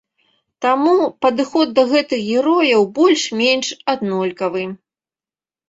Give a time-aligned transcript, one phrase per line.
[0.65, 0.93] Таму
[1.25, 4.67] падыход да гэтых герояў больш-менш аднолькавы.